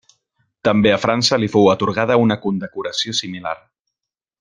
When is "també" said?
0.67-0.93